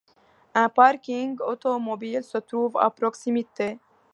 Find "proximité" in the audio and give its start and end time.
2.89-3.77